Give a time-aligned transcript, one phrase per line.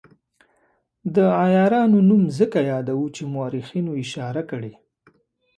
[1.15, 4.73] د عیارانو نوم ځکه یادوو چې مورخینو اشاره کړې.